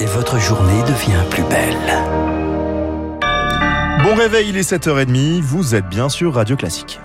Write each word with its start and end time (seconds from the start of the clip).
et 0.00 0.06
votre 0.06 0.38
journée 0.38 0.82
devient 0.82 1.22
plus 1.30 1.42
belle. 1.44 1.76
Bon 4.02 4.14
réveil, 4.14 4.50
il 4.50 4.56
est 4.56 4.70
7h30, 4.70 5.40
vous 5.40 5.74
êtes 5.74 5.88
bien 5.88 6.08
sur 6.08 6.34
Radio 6.34 6.56
Classique. 6.56 7.00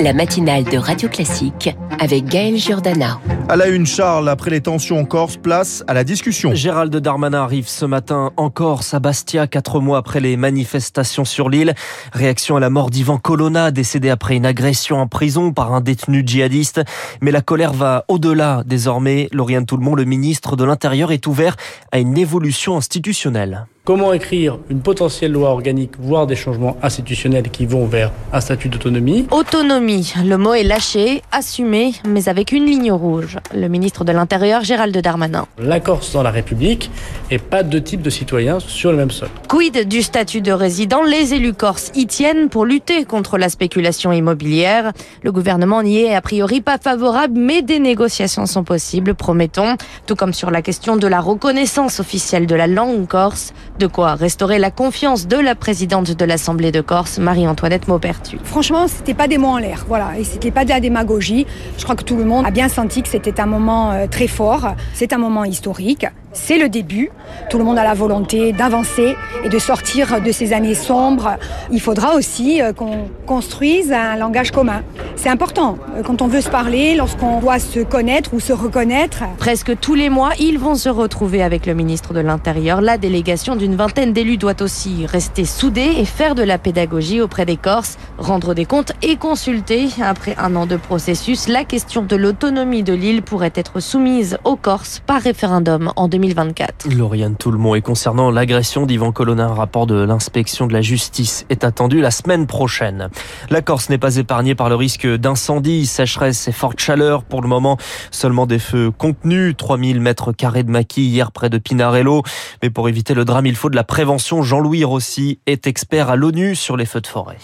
La 0.00 0.12
matinale 0.12 0.64
de 0.64 0.78
Radio 0.78 1.08
Classique 1.08 1.76
avec 1.98 2.24
Gaël 2.26 2.56
Giordana. 2.56 3.20
À 3.50 3.56
la 3.56 3.68
une, 3.68 3.86
Charles, 3.86 4.28
après 4.28 4.50
les 4.50 4.60
tensions 4.60 4.98
en 4.98 5.06
Corse, 5.06 5.38
place 5.38 5.82
à 5.86 5.94
la 5.94 6.04
discussion. 6.04 6.54
Gérald 6.54 6.94
Darmanin 6.94 7.42
arrive 7.42 7.66
ce 7.66 7.86
matin 7.86 8.30
en 8.36 8.50
Corse, 8.50 8.92
à 8.92 9.00
Bastia, 9.00 9.46
quatre 9.46 9.80
mois 9.80 9.96
après 9.96 10.20
les 10.20 10.36
manifestations 10.36 11.24
sur 11.24 11.48
l'île. 11.48 11.74
Réaction 12.12 12.58
à 12.58 12.60
la 12.60 12.68
mort 12.68 12.90
d'Ivan 12.90 13.16
Colonna, 13.16 13.70
décédé 13.70 14.10
après 14.10 14.36
une 14.36 14.44
agression 14.44 14.98
en 14.98 15.06
prison 15.06 15.54
par 15.54 15.72
un 15.72 15.80
détenu 15.80 16.24
djihadiste. 16.26 16.82
Mais 17.22 17.30
la 17.30 17.40
colère 17.40 17.72
va 17.72 18.04
au-delà. 18.08 18.64
Désormais, 18.66 19.30
Lauriane 19.32 19.64
Toulmont, 19.64 19.94
le 19.94 20.04
ministre 20.04 20.54
de 20.54 20.64
l'Intérieur, 20.64 21.10
est 21.10 21.26
ouvert 21.26 21.56
à 21.90 22.00
une 22.00 22.18
évolution 22.18 22.76
institutionnelle. 22.76 23.64
Comment 23.84 24.12
écrire 24.12 24.58
une 24.68 24.80
potentielle 24.80 25.32
loi 25.32 25.48
organique, 25.48 25.92
voire 25.98 26.26
des 26.26 26.36
changements 26.36 26.76
institutionnels 26.82 27.48
qui 27.48 27.64
vont 27.64 27.86
vers 27.86 28.12
un 28.34 28.40
statut 28.42 28.68
d'autonomie? 28.68 29.26
Autonomie, 29.30 30.12
le 30.22 30.36
mot 30.36 30.52
est 30.52 30.62
lâché, 30.62 31.22
assumé, 31.32 31.94
mais 32.06 32.28
avec 32.28 32.52
une 32.52 32.66
ligne 32.66 32.92
rouge. 32.92 33.37
Le 33.54 33.68
ministre 33.68 34.04
de 34.04 34.12
l'Intérieur, 34.12 34.64
Gérald 34.64 34.96
Darmanin. 34.96 35.46
La 35.58 35.80
Corse 35.80 36.12
dans 36.12 36.22
la 36.22 36.30
République 36.30 36.90
et 37.30 37.38
pas 37.38 37.62
deux 37.62 37.82
types 37.82 38.02
de 38.02 38.10
citoyens 38.10 38.58
sur 38.60 38.90
le 38.90 38.96
même 38.96 39.10
sol. 39.10 39.28
Quid 39.48 39.88
du 39.88 40.02
statut 40.02 40.40
de 40.40 40.52
résident? 40.52 41.02
Les 41.02 41.34
élus 41.34 41.54
corses 41.54 41.90
y 41.94 42.06
tiennent 42.06 42.48
pour 42.48 42.64
lutter 42.64 43.04
contre 43.04 43.38
la 43.38 43.48
spéculation 43.48 44.12
immobilière. 44.12 44.92
Le 45.22 45.32
gouvernement 45.32 45.82
n'y 45.82 45.98
est 45.98 46.14
a 46.14 46.20
priori 46.20 46.60
pas 46.60 46.78
favorable, 46.78 47.38
mais 47.38 47.62
des 47.62 47.78
négociations 47.78 48.46
sont 48.46 48.64
possibles, 48.64 49.14
promettons. 49.14 49.76
Tout 50.06 50.16
comme 50.16 50.32
sur 50.32 50.50
la 50.50 50.62
question 50.62 50.96
de 50.96 51.06
la 51.06 51.20
reconnaissance 51.20 52.00
officielle 52.00 52.46
de 52.46 52.54
la 52.54 52.66
langue 52.66 53.06
corse. 53.06 53.52
De 53.78 53.86
quoi 53.86 54.14
restaurer 54.14 54.58
la 54.58 54.70
confiance 54.70 55.28
de 55.28 55.36
la 55.36 55.54
présidente 55.54 56.10
de 56.10 56.24
l'Assemblée 56.24 56.72
de 56.72 56.80
Corse, 56.80 57.18
Marie-Antoinette 57.18 57.88
Maupertu. 57.88 58.38
Franchement, 58.42 58.88
c'était 58.88 59.14
pas 59.14 59.28
des 59.28 59.38
mots 59.38 59.48
en 59.48 59.58
l'air, 59.58 59.84
voilà, 59.88 60.18
et 60.18 60.24
c'était 60.24 60.50
pas 60.50 60.64
de 60.64 60.70
la 60.70 60.80
démagogie. 60.80 61.46
Je 61.76 61.84
crois 61.84 61.96
que 61.96 62.04
tout 62.04 62.16
le 62.16 62.24
monde 62.24 62.46
a 62.46 62.50
bien 62.50 62.68
senti 62.68 63.02
que 63.02 63.08
c'était 63.08 63.27
un 63.36 63.46
moment 63.46 63.92
euh, 63.92 64.06
très 64.06 64.26
fort, 64.26 64.74
c'est 64.94 65.12
un 65.12 65.18
moment 65.18 65.44
historique. 65.44 66.06
C'est 66.32 66.58
le 66.58 66.68
début. 66.68 67.10
Tout 67.48 67.56
le 67.56 67.64
monde 67.64 67.78
a 67.78 67.84
la 67.84 67.94
volonté 67.94 68.52
d'avancer 68.52 69.16
et 69.44 69.48
de 69.48 69.58
sortir 69.58 70.20
de 70.20 70.30
ces 70.30 70.52
années 70.52 70.74
sombres. 70.74 71.36
Il 71.70 71.80
faudra 71.80 72.14
aussi 72.16 72.60
euh, 72.60 72.72
qu'on 72.74 73.08
construise 73.26 73.92
un 73.92 74.16
langage 74.16 74.50
commun. 74.50 74.82
C'est 75.16 75.30
important 75.30 75.78
euh, 75.96 76.02
quand 76.02 76.20
on 76.20 76.26
veut 76.26 76.42
se 76.42 76.50
parler, 76.50 76.94
lorsqu'on 76.96 77.40
doit 77.40 77.58
se 77.58 77.80
connaître 77.80 78.34
ou 78.34 78.40
se 78.40 78.52
reconnaître. 78.52 79.24
Presque 79.38 79.78
tous 79.80 79.94
les 79.94 80.10
mois, 80.10 80.32
ils 80.38 80.58
vont 80.58 80.74
se 80.74 80.90
retrouver 80.90 81.42
avec 81.42 81.64
le 81.64 81.72
ministre 81.72 82.12
de 82.12 82.20
l'Intérieur. 82.20 82.82
La 82.82 82.98
délégation 82.98 83.56
d'une 83.56 83.76
vingtaine 83.76 84.12
d'élus 84.12 84.36
doit 84.36 84.60
aussi 84.60 85.06
rester 85.06 85.46
soudée 85.46 85.92
et 85.98 86.04
faire 86.04 86.34
de 86.34 86.42
la 86.42 86.58
pédagogie 86.58 87.22
auprès 87.22 87.46
des 87.46 87.56
Corses, 87.56 87.96
rendre 88.18 88.52
des 88.52 88.66
comptes 88.66 88.92
et 89.00 89.16
consulter. 89.16 89.88
Après 90.02 90.34
un 90.38 90.54
an 90.56 90.66
de 90.66 90.76
processus, 90.76 91.48
la 91.48 91.64
question 91.64 92.02
de 92.02 92.16
l'autonomie 92.16 92.82
de 92.82 92.92
l'île 92.92 93.22
pourrait 93.22 93.52
être 93.54 93.80
soumise 93.80 94.36
aux 94.44 94.56
Corses 94.56 95.00
par 95.06 95.22
référendum 95.22 95.92
en 95.96 96.08
2020. 96.08 96.17
2024. 96.18 96.92
Lauriane 96.96 97.36
Toulmont. 97.36 97.76
Et 97.76 97.80
concernant 97.80 98.32
l'agression 98.32 98.86
d'Yvan 98.86 99.12
Colonna, 99.12 99.46
un 99.46 99.54
rapport 99.54 99.86
de 99.86 99.94
l'inspection 99.94 100.66
de 100.66 100.72
la 100.72 100.82
justice 100.82 101.46
est 101.48 101.62
attendu 101.62 102.00
la 102.00 102.10
semaine 102.10 102.48
prochaine. 102.48 103.08
La 103.50 103.62
Corse 103.62 103.88
n'est 103.88 103.98
pas 103.98 104.16
épargnée 104.16 104.56
par 104.56 104.68
le 104.68 104.74
risque 104.74 105.06
d'incendie, 105.06 105.86
sécheresse 105.86 106.48
et 106.48 106.52
forte 106.52 106.80
chaleur. 106.80 107.22
Pour 107.22 107.40
le 107.40 107.48
moment, 107.48 107.76
seulement 108.10 108.46
des 108.46 108.58
feux 108.58 108.90
contenus, 108.90 109.54
3000 109.56 110.00
mètres 110.00 110.32
carrés 110.32 110.64
de 110.64 110.70
maquis 110.70 111.04
hier 111.04 111.30
près 111.30 111.50
de 111.50 111.58
Pinarello. 111.58 112.24
Mais 112.64 112.70
pour 112.70 112.88
éviter 112.88 113.14
le 113.14 113.24
drame, 113.24 113.46
il 113.46 113.54
faut 113.54 113.70
de 113.70 113.76
la 113.76 113.84
prévention. 113.84 114.42
Jean-Louis 114.42 114.82
Rossi 114.82 115.38
est 115.46 115.68
expert 115.68 116.10
à 116.10 116.16
l'ONU 116.16 116.56
sur 116.56 116.76
les 116.76 116.84
feux 116.84 117.00
de 117.00 117.06
forêt. 117.06 117.38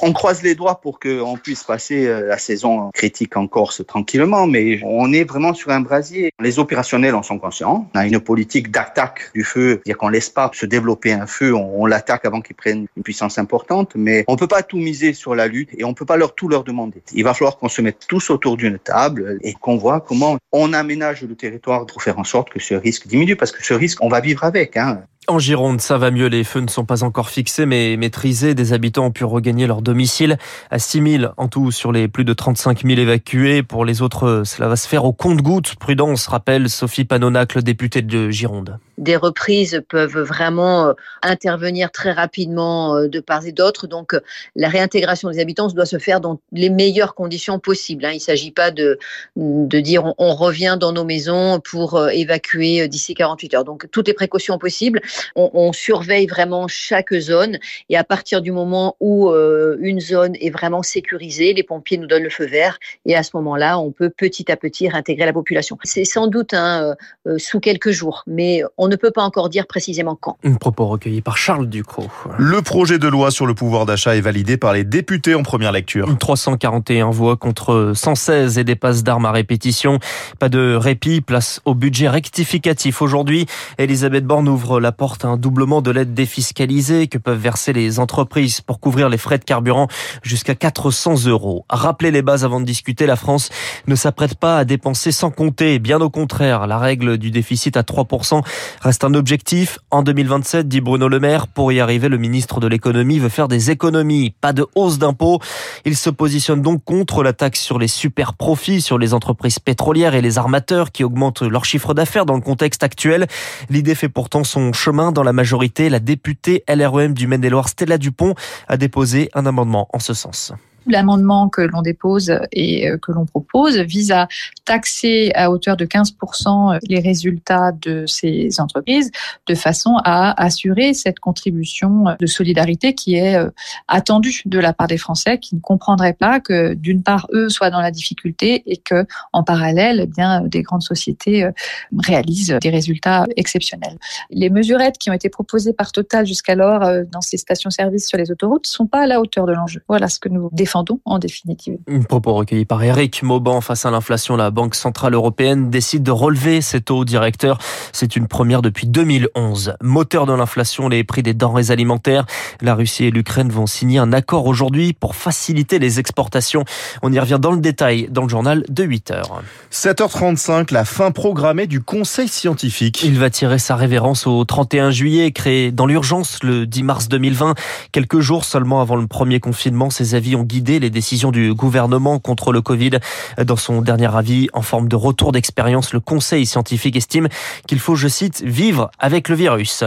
On 0.00 0.12
croise 0.12 0.42
les 0.42 0.54
doigts 0.54 0.80
pour 0.80 1.00
qu'on 1.00 1.36
puisse 1.36 1.64
passer 1.64 2.06
euh, 2.06 2.26
la 2.26 2.38
saison 2.38 2.90
critique 2.92 3.36
en 3.36 3.48
Corse 3.48 3.84
tranquillement, 3.86 4.46
mais 4.46 4.80
on 4.84 5.12
est 5.12 5.24
vraiment 5.24 5.54
sur 5.54 5.70
un 5.70 5.80
brasier. 5.80 6.32
Les 6.40 6.58
opérationnels 6.60 7.16
en 7.16 7.22
sont 7.22 7.38
conscients. 7.38 7.90
On 7.94 7.98
a 7.98 8.06
une 8.06 8.20
politique 8.20 8.70
d'attaque 8.70 9.30
du 9.34 9.42
feu, 9.42 9.70
c'est-à-dire 9.70 9.98
qu'on 9.98 10.08
laisse 10.08 10.30
pas 10.30 10.50
se 10.54 10.66
développer 10.66 11.12
un 11.12 11.26
feu, 11.26 11.54
on, 11.54 11.86
l'attaque 11.86 12.24
avant 12.24 12.40
qu'il 12.40 12.54
prenne 12.54 12.86
une 12.96 13.02
puissance 13.02 13.38
importante, 13.38 13.92
mais 13.96 14.24
on 14.28 14.36
peut 14.36 14.46
pas 14.46 14.62
tout 14.62 14.76
miser 14.76 15.14
sur 15.14 15.34
la 15.34 15.48
lutte 15.48 15.70
et 15.76 15.84
on 15.84 15.94
peut 15.94 16.04
pas 16.04 16.16
leur 16.16 16.34
tout 16.34 16.48
leur 16.48 16.64
demander. 16.64 17.02
Il 17.12 17.24
va 17.24 17.34
falloir 17.34 17.56
qu'on 17.56 17.68
se 17.68 17.82
mette 17.82 18.06
tous 18.06 18.30
autour 18.30 18.56
d'une 18.56 18.78
table 18.78 19.38
et 19.42 19.54
qu'on 19.54 19.78
voit 19.78 20.00
comment 20.00 20.38
on 20.52 20.72
aménage 20.74 21.22
le 21.22 21.34
territoire 21.34 21.86
pour 21.86 22.02
faire 22.02 22.18
en 22.18 22.24
sorte 22.24 22.50
que 22.50 22.60
ce 22.60 22.74
risque 22.74 23.06
diminue, 23.08 23.36
parce 23.36 23.52
que 23.52 23.64
ce 23.64 23.74
risque, 23.74 24.02
on 24.02 24.08
va 24.08 24.20
vivre 24.20 24.44
avec. 24.44 24.76
Hein. 24.76 25.02
En 25.30 25.38
Gironde, 25.38 25.82
ça 25.82 25.98
va 25.98 26.10
mieux. 26.10 26.28
Les 26.28 26.42
feux 26.42 26.60
ne 26.60 26.68
sont 26.68 26.86
pas 26.86 27.04
encore 27.04 27.28
fixés, 27.28 27.66
mais 27.66 27.98
maîtrisés. 27.98 28.54
Des 28.54 28.72
habitants 28.72 29.04
ont 29.04 29.10
pu 29.10 29.24
regagner 29.24 29.66
leur 29.66 29.82
domicile 29.82 30.38
à 30.70 30.78
6 30.78 31.18
000 31.18 31.32
en 31.36 31.48
tout 31.48 31.70
sur 31.70 31.92
les 31.92 32.08
plus 32.08 32.24
de 32.24 32.32
35 32.32 32.82
000 32.86 32.98
évacués. 32.98 33.62
Pour 33.62 33.84
les 33.84 34.00
autres, 34.00 34.42
cela 34.46 34.68
va 34.68 34.76
se 34.76 34.88
faire 34.88 35.04
au 35.04 35.12
compte-gouttes. 35.12 35.74
Prudence, 35.74 36.28
rappelle 36.28 36.70
Sophie 36.70 37.04
Panonacle, 37.04 37.62
députée 37.62 38.00
de 38.00 38.30
Gironde 38.30 38.78
des 38.98 39.16
reprises 39.16 39.80
peuvent 39.88 40.18
vraiment 40.18 40.88
euh, 40.88 40.92
intervenir 41.22 41.90
très 41.90 42.12
rapidement 42.12 42.96
euh, 42.96 43.08
de 43.08 43.20
part 43.20 43.46
et 43.46 43.52
d'autre. 43.52 43.86
Donc, 43.86 44.12
euh, 44.12 44.20
la 44.56 44.68
réintégration 44.68 45.30
des 45.30 45.38
habitants 45.38 45.68
doit 45.68 45.86
se 45.86 45.98
faire 45.98 46.20
dans 46.20 46.40
les 46.52 46.68
meilleures 46.68 47.14
conditions 47.14 47.58
possibles. 47.58 48.04
Hein. 48.04 48.10
Il 48.12 48.16
ne 48.16 48.20
s'agit 48.20 48.50
pas 48.50 48.70
de, 48.70 48.98
dire 49.36 50.12
on, 50.18 50.34
revient 50.34 50.76
dans 50.78 50.92
nos 50.92 51.04
maisons 51.04 51.60
pour 51.60 52.08
évacuer 52.10 52.88
d'ici 52.88 53.14
48 53.14 53.54
heures. 53.54 53.64
Donc, 53.64 53.86
toutes 53.90 54.08
les 54.08 54.14
précautions 54.14 54.58
possibles. 54.58 55.00
On, 55.36 55.50
on, 55.54 55.72
surveille 55.72 56.26
vraiment 56.26 56.66
chaque 56.66 57.14
zone 57.14 57.58
et 57.88 57.96
à 57.96 58.02
partir 58.02 58.42
du 58.42 58.50
moment 58.50 58.96
où 59.00 59.30
une 59.30 60.00
zone 60.00 60.34
est 60.40 60.50
vraiment 60.50 60.82
sécurisée, 60.82 61.52
les 61.52 61.62
pompiers 61.62 61.98
nous 61.98 62.06
donnent 62.06 62.24
le 62.24 62.30
feu 62.30 62.46
vert 62.46 62.78
et 63.06 63.14
à 63.14 63.22
ce 63.22 63.30
moment-là, 63.34 63.78
on 63.78 63.92
peut 63.92 64.10
petit 64.10 64.50
à 64.50 64.56
petit 64.56 64.88
réintégrer 64.88 65.26
la 65.26 65.32
population. 65.32 65.78
C'est 65.84 66.04
sans 66.04 66.26
doute 66.26 66.54
hein, 66.54 66.96
sous 67.36 67.60
quelques 67.60 67.90
jours, 67.90 68.24
mais 68.26 68.62
on 68.76 68.87
on 68.88 68.90
ne 68.90 68.96
peut 68.96 69.10
pas 69.10 69.22
encore 69.22 69.50
dire 69.50 69.66
précisément 69.66 70.16
quand. 70.18 70.38
Un 70.44 70.54
propos 70.54 70.86
recueilli 70.86 71.20
par 71.20 71.36
Charles 71.36 71.68
Ducrot. 71.68 72.06
Le 72.38 72.62
projet 72.62 72.98
de 72.98 73.06
loi 73.06 73.30
sur 73.30 73.44
le 73.44 73.52
pouvoir 73.52 73.84
d'achat 73.84 74.16
est 74.16 74.22
validé 74.22 74.56
par 74.56 74.72
les 74.72 74.82
députés 74.82 75.34
en 75.34 75.42
première 75.42 75.72
lecture. 75.72 76.08
341 76.18 77.10
voix 77.10 77.36
contre 77.36 77.92
116 77.94 78.56
et 78.56 78.64
des 78.64 78.76
passes 78.76 79.04
d'armes 79.04 79.26
à 79.26 79.30
répétition. 79.30 79.98
Pas 80.38 80.48
de 80.48 80.74
répit, 80.74 81.20
place 81.20 81.60
au 81.66 81.74
budget 81.74 82.08
rectificatif. 82.08 83.02
Aujourd'hui, 83.02 83.44
Elisabeth 83.76 84.24
Borne 84.24 84.48
ouvre 84.48 84.80
la 84.80 84.90
porte 84.90 85.26
à 85.26 85.28
un 85.28 85.36
doublement 85.36 85.82
de 85.82 85.90
l'aide 85.90 86.14
défiscalisée 86.14 87.08
que 87.08 87.18
peuvent 87.18 87.38
verser 87.38 87.74
les 87.74 88.00
entreprises 88.00 88.62
pour 88.62 88.80
couvrir 88.80 89.10
les 89.10 89.18
frais 89.18 89.36
de 89.36 89.44
carburant 89.44 89.88
jusqu'à 90.22 90.54
400 90.54 91.26
euros. 91.26 91.66
Rappelez 91.68 92.10
les 92.10 92.22
bases 92.22 92.42
avant 92.42 92.58
de 92.58 92.64
discuter, 92.64 93.04
la 93.04 93.16
France 93.16 93.50
ne 93.86 93.94
s'apprête 93.94 94.36
pas 94.36 94.56
à 94.56 94.64
dépenser 94.64 95.12
sans 95.12 95.30
compter. 95.30 95.78
Bien 95.78 96.00
au 96.00 96.08
contraire, 96.08 96.66
la 96.66 96.78
règle 96.78 97.18
du 97.18 97.30
déficit 97.30 97.76
à 97.76 97.82
3% 97.82 98.40
reste 98.80 99.04
un 99.04 99.14
objectif. 99.14 99.78
En 99.90 100.02
2027, 100.02 100.68
dit 100.68 100.80
Bruno 100.80 101.08
Le 101.08 101.20
Maire, 101.20 101.48
pour 101.48 101.72
y 101.72 101.80
arriver, 101.80 102.08
le 102.08 102.18
ministre 102.18 102.60
de 102.60 102.66
l'économie 102.66 103.18
veut 103.18 103.28
faire 103.28 103.48
des 103.48 103.70
économies, 103.70 104.34
pas 104.40 104.52
de 104.52 104.66
hausse 104.74 104.98
d'impôts. 104.98 105.40
Il 105.84 105.96
se 105.96 106.10
positionne 106.10 106.62
donc 106.62 106.84
contre 106.84 107.22
la 107.22 107.32
taxe 107.32 107.60
sur 107.60 107.78
les 107.78 107.88
super 107.88 108.34
profits, 108.34 108.80
sur 108.80 108.98
les 108.98 109.14
entreprises 109.14 109.58
pétrolières 109.58 110.14
et 110.14 110.22
les 110.22 110.38
armateurs 110.38 110.92
qui 110.92 111.04
augmentent 111.04 111.42
leur 111.42 111.64
chiffre 111.64 111.94
d'affaires 111.94 112.26
dans 112.26 112.34
le 112.34 112.40
contexte 112.40 112.82
actuel. 112.82 113.26
L'idée 113.70 113.94
fait 113.94 114.08
pourtant 114.08 114.44
son 114.44 114.72
chemin 114.72 115.12
dans 115.12 115.22
la 115.22 115.32
majorité. 115.32 115.88
La 115.88 116.00
députée 116.00 116.64
LREM 116.68 117.14
du 117.14 117.26
Maine-et-Loire, 117.26 117.68
Stella 117.68 117.98
Dupont, 117.98 118.34
a 118.68 118.76
déposé 118.76 119.30
un 119.34 119.46
amendement 119.46 119.88
en 119.92 119.98
ce 119.98 120.14
sens 120.14 120.52
l'amendement 120.86 121.48
que 121.48 121.60
l'on 121.60 121.82
dépose 121.82 122.32
et 122.52 122.88
euh, 122.88 122.98
que 122.98 123.12
l'on 123.12 123.26
propose 123.26 123.78
vise 123.78 124.10
à 124.10 124.28
taxer 124.64 125.32
à 125.34 125.50
hauteur 125.50 125.76
de 125.76 125.84
15% 125.84 126.78
les 126.88 127.00
résultats 127.00 127.72
de 127.72 128.06
ces 128.06 128.60
entreprises 128.60 129.10
de 129.46 129.54
façon 129.54 129.96
à 130.04 130.40
assurer 130.42 130.94
cette 130.94 131.18
contribution 131.20 132.16
de 132.18 132.26
solidarité 132.26 132.94
qui 132.94 133.16
est 133.16 133.36
euh, 133.36 133.50
attendue 133.86 134.42
de 134.46 134.58
la 134.58 134.72
part 134.72 134.86
des 134.86 134.98
Français 134.98 135.38
qui 135.38 135.54
ne 135.54 135.60
comprendraient 135.60 136.12
pas 136.12 136.40
que 136.40 136.74
d'une 136.74 137.02
part 137.02 137.26
eux 137.32 137.48
soient 137.48 137.70
dans 137.70 137.80
la 137.80 137.90
difficulté 137.90 138.62
et 138.66 138.76
que 138.76 139.06
en 139.32 139.42
parallèle 139.42 140.00
eh 140.02 140.06
bien 140.06 140.42
des 140.42 140.62
grandes 140.62 140.82
sociétés 140.82 141.44
euh, 141.44 141.50
réalisent 141.98 142.56
des 142.60 142.70
résultats 142.70 143.26
exceptionnels. 143.36 143.98
Les 144.30 144.50
mesurettes 144.50 144.98
qui 144.98 145.10
ont 145.10 145.14
été 145.14 145.28
proposées 145.28 145.72
par 145.72 145.92
Total 145.92 146.26
jusqu'alors 146.26 146.80
dans 147.10 147.20
ces 147.20 147.38
stations-service 147.38 148.06
sur 148.08 148.18
les 148.18 148.30
autoroutes 148.30 148.66
ne 148.66 148.68
sont 148.68 148.86
pas 148.86 149.02
à 149.02 149.06
la 149.06 149.20
hauteur 149.20 149.46
de 149.46 149.52
l'enjeu. 149.52 149.82
Voilà 149.88 150.08
ce 150.08 150.18
que 150.18 150.28
nous 150.28 150.48
défendons 150.52 150.67
défendons 150.68 151.00
en 151.06 151.18
définitive. 151.18 151.78
Un 151.88 152.02
propos 152.02 152.34
recueilli 152.34 152.66
par 152.66 152.82
Eric 152.82 153.22
Mauban 153.22 153.62
face 153.62 153.86
à 153.86 153.90
l'inflation. 153.90 154.36
La 154.36 154.50
Banque 154.50 154.74
Centrale 154.74 155.14
Européenne 155.14 155.70
décide 155.70 156.02
de 156.02 156.10
relever 156.10 156.60
ses 156.60 156.82
taux 156.82 157.06
directeurs. 157.06 157.56
C'est 157.94 158.16
une 158.16 158.28
première 158.28 158.60
depuis 158.60 158.86
2011. 158.86 159.76
Moteur 159.80 160.26
de 160.26 160.34
l'inflation, 160.34 160.90
les 160.90 161.04
prix 161.04 161.22
des 161.22 161.32
denrées 161.32 161.70
alimentaires. 161.70 162.26
La 162.60 162.74
Russie 162.74 163.04
et 163.06 163.10
l'Ukraine 163.10 163.48
vont 163.48 163.66
signer 163.66 163.98
un 163.98 164.12
accord 164.12 164.46
aujourd'hui 164.46 164.92
pour 164.92 165.16
faciliter 165.16 165.78
les 165.78 166.00
exportations. 166.00 166.66
On 167.00 167.10
y 167.14 167.18
revient 167.18 167.38
dans 167.40 167.52
le 167.52 167.60
détail 167.60 168.08
dans 168.10 168.24
le 168.24 168.28
journal 168.28 168.62
de 168.68 168.84
8 168.84 169.10
heures. 169.12 169.42
7h35, 169.72 170.70
la 170.70 170.84
fin 170.84 171.12
programmée 171.12 171.66
du 171.66 171.80
Conseil 171.80 172.28
scientifique. 172.28 173.02
Il 173.02 173.18
va 173.18 173.30
tirer 173.30 173.58
sa 173.58 173.74
révérence 173.74 174.26
au 174.26 174.44
31 174.44 174.90
juillet, 174.90 175.32
créé 175.32 175.72
dans 175.72 175.86
l'urgence 175.86 176.42
le 176.42 176.66
10 176.66 176.82
mars 176.82 177.08
2020. 177.08 177.54
Quelques 177.90 178.20
jours 178.20 178.44
seulement 178.44 178.82
avant 178.82 178.96
le 178.96 179.06
premier 179.06 179.40
confinement, 179.40 179.88
ses 179.88 180.14
avis 180.14 180.36
ont 180.36 180.42
guidé 180.42 180.57
les 180.58 180.90
décisions 180.90 181.30
du 181.30 181.54
gouvernement 181.54 182.18
contre 182.18 182.52
le 182.52 182.60
Covid. 182.60 182.98
Dans 183.42 183.56
son 183.56 183.80
dernier 183.80 184.14
avis, 184.14 184.48
en 184.52 184.62
forme 184.62 184.88
de 184.88 184.96
retour 184.96 185.32
d'expérience, 185.32 185.92
le 185.92 186.00
Conseil 186.00 186.46
scientifique 186.46 186.96
estime 186.96 187.28
qu'il 187.66 187.78
faut, 187.78 187.94
je 187.94 188.08
cite, 188.08 188.42
vivre 188.42 188.90
avec 188.98 189.28
le 189.28 189.36
virus. 189.36 189.84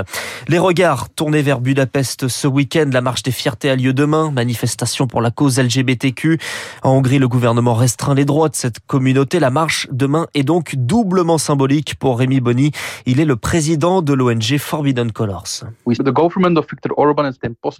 Les 0.47 0.59
regards 0.59 1.09
tournés 1.09 1.41
vers 1.41 1.59
Budapest 1.59 2.27
ce 2.27 2.47
week-end. 2.47 2.89
La 2.91 3.01
marche 3.01 3.23
des 3.23 3.31
fiertés 3.31 3.69
a 3.69 3.75
lieu 3.75 3.93
demain. 3.93 4.31
Manifestation 4.31 5.07
pour 5.07 5.21
la 5.21 5.31
cause 5.31 5.59
LGBTQ. 5.59 6.39
En 6.83 6.91
Hongrie, 6.91 7.19
le 7.19 7.27
gouvernement 7.27 7.73
restreint 7.73 8.15
les 8.15 8.25
droits 8.25 8.49
de 8.49 8.55
cette 8.55 8.79
communauté. 8.87 9.39
La 9.39 9.49
marche 9.49 9.87
demain 9.91 10.27
est 10.33 10.43
donc 10.43 10.75
doublement 10.77 11.37
symbolique 11.37 11.95
pour 11.95 12.19
Rémi 12.19 12.39
Bonny. 12.39 12.71
Il 13.05 13.19
est 13.19 13.25
le 13.25 13.35
président 13.35 14.01
de 14.01 14.13
l'ONG 14.13 14.57
Forbidden 14.57 15.11
Colors. 15.11 15.65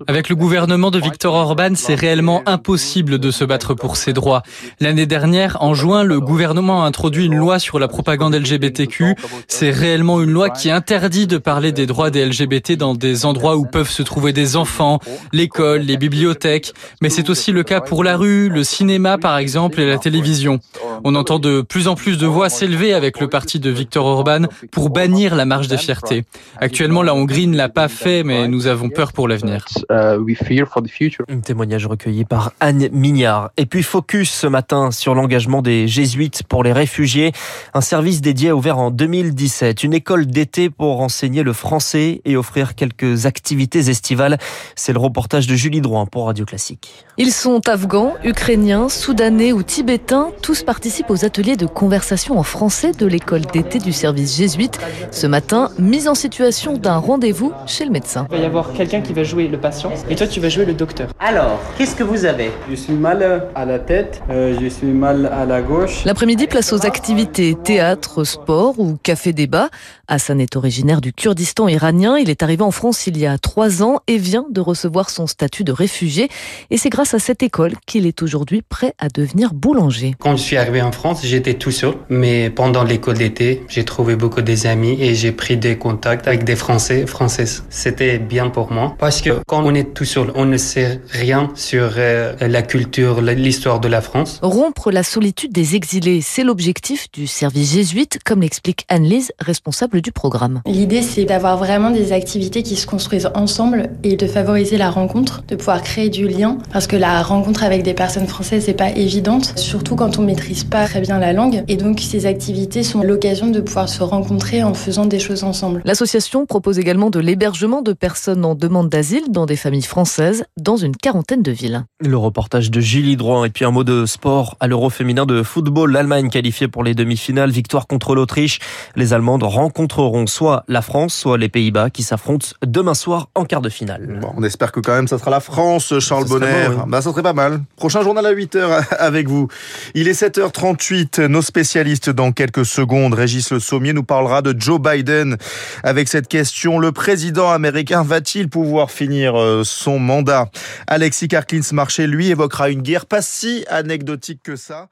Avec 0.08 0.30
le 0.30 0.36
gouvernement 0.36 0.92
de 0.92 1.00
Viktor 1.00 1.34
Orban, 1.34 1.72
c'est 1.76 1.96
réellement 1.96 2.42
impossible 2.46 2.81
de 2.82 3.32
se 3.32 3.44
battre 3.44 3.74
pour 3.74 3.96
ses 3.96 4.12
droits. 4.12 4.42
L'année 4.80 5.06
dernière, 5.06 5.58
en 5.62 5.74
juin, 5.74 6.04
le 6.04 6.20
gouvernement 6.20 6.84
a 6.84 6.88
introduit 6.88 7.26
une 7.26 7.36
loi 7.36 7.60
sur 7.60 7.78
la 7.78 7.88
propagande 7.88 8.34
LGBTQ. 8.34 9.16
C'est 9.48 9.70
réellement 9.70 10.22
une 10.22 10.32
loi 10.32 10.50
qui 10.50 10.72
interdit 10.72 11.28
de 11.28 11.38
parler 11.38 11.72
des 11.72 11.86
droits 11.86 12.10
des 12.10 12.26
LGBT 12.26 12.74
dans 12.74 12.96
des 12.96 13.26
endroits 13.26 13.56
où 13.56 13.66
peuvent 13.66 13.90
se 13.90 14.02
trouver 14.02 14.34
des 14.34 14.56
enfants, 14.56 15.00
l'école, 15.32 15.82
les 15.82 15.98
bibliothèques. 15.98 16.74
Mais 17.02 17.10
c'est 17.10 17.30
aussi 17.30 17.52
le 17.52 17.64
cas 17.64 17.82
pour 17.82 18.04
la 18.04 18.18
rue, 18.18 18.50
le 18.50 18.64
cinéma 18.64 19.18
par 19.18 19.38
exemple 19.38 19.80
et 19.80 19.88
la 19.88 19.98
télévision. 19.98 20.60
On 21.04 21.16
entend 21.16 21.40
de 21.40 21.62
plus 21.62 21.88
en 21.88 21.96
plus 21.96 22.20
de 22.20 22.28
voix 22.28 22.50
s'élever 22.50 22.94
avec 22.94 23.20
le 23.20 23.28
parti 23.28 23.60
de 23.60 23.72
Viktor 23.72 24.06
Orban 24.06 24.44
pour 24.70 24.92
bannir 24.92 25.36
la 25.36 25.46
marche 25.46 25.68
des 25.68 25.78
fiertés. 25.78 26.26
Actuellement, 26.58 27.02
la 27.02 27.16
Hongrie 27.16 27.48
ne 27.48 27.58
l'a 27.58 27.70
pas 27.70 27.88
fait, 27.88 28.24
mais 28.24 28.48
nous 28.48 28.68
avons 28.68 28.90
peur 28.90 29.12
pour 29.12 29.28
l'avenir. 29.28 29.66
Un 29.90 31.40
témoignage 31.40 31.88
recueilli 31.88 32.24
par 32.24 32.52
Anne 32.60 32.90
Mignard. 32.92 33.50
Et 33.58 33.66
puis 33.66 33.82
focus 33.82 34.30
ce 34.30 34.46
matin 34.46 34.92
sur 34.92 35.16
l'engagement 35.16 35.64
des 35.64 35.88
jésuites 35.88 36.44
pour 36.44 36.64
les 36.64 36.72
réfugiés. 36.72 37.32
Un 37.74 37.82
service 37.82 38.22
dédié 38.22 38.50
a 38.50 38.56
ouvert 38.56 38.78
en 38.78 38.92
2017. 38.92 39.84
Une 39.84 39.94
école 39.94 40.28
d'été 40.28 40.70
pour 40.70 41.02
enseigner 41.02 41.42
le 41.42 41.54
français 41.54 42.22
et 42.26 42.38
offrir 42.38 42.76
quelques 42.76 43.26
activités 43.26 43.90
estivales. 43.90 44.38
C'est 44.76 44.94
le 44.94 45.00
reportage 45.00 45.48
de 45.48 45.56
Julie 45.56 45.82
Drouin 45.82 46.06
pour 46.06 46.28
Radio 46.28 46.46
Classique. 46.46 47.06
Ils 47.18 47.32
sont 47.32 47.68
afghans, 47.68 48.14
ukrainiens, 48.24 48.88
soudanais 48.88 49.52
ou 49.52 49.64
tibétains. 49.64 50.32
Tous 50.44 50.62
participent 50.62 50.91
aux 51.10 51.26
ateliers 51.26 51.56
de 51.56 51.66
conversation 51.66 52.38
en 52.38 52.44
français 52.44 52.92
de 52.92 53.06
l'école 53.06 53.42
d'été 53.42 53.80
du 53.80 53.94
service 53.94 54.36
jésuite. 54.36 54.80
Ce 55.12 55.26
matin, 55.26 55.70
mise 55.80 56.08
en 56.08 56.16
situation 56.16 56.74
d'un 56.78 56.98
rendez-vous 56.98 57.54
chez 57.66 57.86
le 57.86 57.92
médecin. 57.92 58.28
Il 58.30 58.38
va 58.38 58.44
y 58.44 58.46
avoir 58.46 58.74
quelqu'un 58.74 59.02
qui 59.02 59.14
va 59.14 59.24
jouer 59.24 59.48
le 59.48 59.58
patient 59.58 59.92
et 60.10 60.16
toi 60.16 60.28
tu 60.28 60.40
vas 60.40 60.50
jouer 60.50 60.66
le 60.66 60.74
docteur. 60.74 61.10
Alors, 61.20 61.60
qu'est-ce 61.78 61.96
que 61.96 62.04
vous 62.04 62.26
avez? 62.26 62.52
Je 62.70 62.76
suis 62.76 62.94
mal 62.94 63.48
à 63.56 63.66
la 63.66 63.80
tête, 63.80 64.22
euh, 64.30 64.58
je 64.62 64.68
suis 64.68 64.88
mal 64.88 65.26
à 65.28 65.46
la 65.46 65.62
gauche. 65.62 66.04
L'après-midi, 66.06 66.48
place 66.48 66.74
aux 66.74 66.86
activités 66.86 67.56
théâtre, 67.56 68.24
sport 68.24 68.80
ou 68.80 68.98
café-débat. 69.02 69.70
Hassan 70.08 70.42
est 70.42 70.56
originaire 70.56 71.00
du 71.00 71.14
Kurdistan 71.14 71.68
iranien. 71.68 72.18
Il 72.18 72.30
est 72.30 72.44
arrivé 72.44 72.64
en 72.64 72.72
France 72.72 73.08
il 73.08 73.18
y 73.18 73.26
a 73.26 73.38
trois 73.38 73.82
ans 73.82 74.00
et 74.08 74.18
vient 74.18 74.46
de 74.50 74.62
recevoir 74.62 75.10
son 75.10 75.26
statut 75.28 75.64
de 75.64 75.72
réfugié. 75.72 76.30
Et 76.70 76.78
c'est 76.78 76.90
grâce 76.90 77.14
à 77.14 77.20
cette 77.20 77.44
école 77.44 77.74
qu'il 77.86 78.06
est 78.06 78.22
aujourd'hui 78.22 78.62
prêt 78.62 78.94
à 79.00 79.08
devenir 79.08 79.54
boulanger. 79.54 80.16
Quand 80.20 80.36
je 80.36 80.42
suis 80.42 80.58
arrivé 80.58 80.71
en 80.80 80.94
France, 80.94 81.22
j'étais 81.26 81.56
tout 81.56 81.72
seul. 81.72 81.96
Mais 82.08 82.50
pendant 82.50 82.84
l'école 82.84 83.18
d'été, 83.18 83.64
j'ai 83.68 83.84
trouvé 83.84 84.16
beaucoup 84.16 84.42
des 84.42 84.68
amis 84.68 84.96
et 85.02 85.16
j'ai 85.16 85.32
pris 85.32 85.58
des 85.58 85.78
contacts 85.78 86.28
avec 86.28 86.44
des 86.44 86.56
Français, 86.56 87.06
Françaises. 87.08 87.66
C'était 87.70 88.20
bien 88.20 88.50
pour 88.50 88.72
moi 88.72 88.96
parce 89.00 89.22
que 89.22 89.32
quand 89.48 89.64
on 89.66 89.74
est 89.74 89.94
tout 89.94 90.06
seul, 90.06 90.32
on 90.36 90.46
ne 90.46 90.58
sait 90.58 91.02
rien 91.10 91.50
sur 91.56 91.94
euh, 91.98 92.34
la 92.40 92.62
culture, 92.62 93.22
l'histoire 93.22 93.80
de 93.80 93.88
la 93.88 94.02
France. 94.02 94.40
Rompre 94.42 94.92
la 94.92 95.04
solitude 95.04 95.52
des 95.52 95.76
exilés, 95.76 96.22
c'est 96.22 96.44
l'objectif 96.44 97.12
du 97.12 97.26
service 97.28 97.74
jésuite, 97.74 98.20
comme 98.24 98.42
l'explique 98.42 98.86
Anne-Lise, 98.90 99.32
responsable 99.40 100.02
du 100.02 100.12
programme. 100.12 100.62
L'idée, 100.66 101.02
c'est 101.02 101.26
d'avoir 101.26 101.58
vraiment 101.58 101.90
des 101.90 102.14
activités 102.14 102.62
qui 102.62 102.76
se 102.76 102.86
construisent 102.86 103.30
ensemble 103.34 103.90
et 104.04 104.16
de 104.16 104.28
favoriser 104.28 104.78
la 104.78 104.90
rencontre, 104.90 105.44
de 105.48 105.56
pouvoir 105.56 105.82
créer 105.82 106.10
du 106.10 106.28
lien, 106.28 106.58
parce 106.72 106.88
que 106.88 106.96
la 106.96 107.24
rencontre 107.24 107.64
avec 107.64 107.84
des 107.84 107.94
personnes 107.94 108.28
françaises 108.28 108.68
n'est 108.68 108.74
pas 108.74 108.92
évidente, 108.92 109.58
surtout 109.58 109.96
quand 109.96 110.20
on 110.20 110.24
maîtrise 110.24 110.61
pas 110.70 110.86
très 110.86 111.02
bien 111.02 111.20
la 111.20 111.34
langue. 111.34 111.64
Et 111.68 111.78
donc, 111.78 112.00
ces 112.00 112.26
activités 112.26 112.84
sont 112.84 113.04
l'occasion 113.04 113.48
de 113.48 113.62
pouvoir 113.62 113.90
se 113.90 114.04
rencontrer 114.04 114.64
en 114.64 114.74
faisant 114.74 115.06
des 115.06 115.20
choses 115.20 115.44
ensemble. 115.44 115.82
L'association 115.86 116.46
propose 116.46 116.80
également 116.80 117.10
de 117.10 117.20
l'hébergement 117.20 117.82
de 117.82 117.94
personnes 117.94 118.46
en 118.46 118.56
demande 118.56 118.90
d'asile 118.90 119.24
dans 119.30 119.46
des 119.46 119.56
familles 119.56 119.82
françaises 119.82 120.44
dans 120.58 120.78
une 120.78 120.96
quarantaine 120.96 121.42
de 121.42 121.52
villes. 121.52 121.84
Le 122.00 122.18
reportage 122.18 122.72
de 122.72 122.80
Julie 122.80 123.16
Droit 123.16 123.46
et 123.46 123.50
puis 123.50 123.66
un 123.66 123.72
mot 123.72 123.84
de 123.84 124.06
sport 124.06 124.58
à 124.60 124.68
l'Euro 124.68 124.90
féminin 124.90 125.26
de 125.26 125.44
football. 125.44 125.92
L'Allemagne 125.92 126.30
qualifiée 126.30 126.68
pour 126.68 126.84
les 126.84 126.94
demi-finales, 126.94 127.52
victoire 127.52 127.88
contre 127.88 128.16
l'Autriche. 128.16 128.60
Les 128.96 129.14
Allemandes 129.14 129.44
rencontreront 129.44 130.28
soit 130.28 130.64
la 130.68 130.82
France, 130.82 131.14
soit 131.14 131.38
les 131.38 131.50
Pays-Bas 131.50 131.90
qui 131.90 132.04
s'affrontent 132.04 132.48
demain 132.66 132.94
soir 132.94 133.30
en 133.36 133.46
quart 133.46 133.62
de 133.62 133.70
finale. 133.70 134.20
Bon, 134.22 134.34
on 134.38 134.44
espère 134.44 134.72
que 134.72 134.80
quand 134.80 134.94
même 134.94 135.08
ça 135.08 135.18
sera 135.18 135.32
la 135.32 135.40
France, 135.40 135.98
Charles 136.00 136.28
Bonner. 136.28 136.68
Bon, 136.70 136.76
oui. 136.84 136.84
bah, 136.88 137.02
ça 137.02 137.12
serait 137.12 137.24
pas 137.24 137.34
mal. 137.34 137.62
Prochain 137.76 138.02
journal 138.02 138.26
à 138.26 138.34
8h 138.34 138.96
avec 139.00 139.28
vous. 139.28 139.48
Il 139.96 140.08
est 140.08 140.14
7h38. 140.52 141.26
Nos 141.26 141.42
spécialistes 141.42 142.10
dans 142.10 142.32
quelques 142.32 142.66
secondes. 142.66 143.14
Régis 143.14 143.52
Le 143.52 143.60
Sommier 143.60 143.94
nous 143.94 144.04
parlera 144.04 144.42
de 144.42 144.56
Joe 144.60 144.80
Biden 144.80 145.38
avec 145.84 146.08
cette 146.08 146.28
question. 146.28 146.80
Le 146.80 146.92
président 146.92 147.50
américain 147.50 148.04
va-t-il 148.04 148.50
pouvoir 148.50 148.92
finir 148.92 149.40
euh, 149.40 149.64
son 149.64 150.00
mandat? 150.00 150.50
Alexis 150.88 151.28
Karklins 151.28 151.62
Marché, 151.72 152.08
lui, 152.08 152.30
évoquera 152.30 152.70
une 152.70 152.82
guerre 152.82 153.06
pas 153.06 153.22
si 153.22 153.66
anecdotique 153.70 154.42
que 154.44 154.56
ça. 154.56 154.90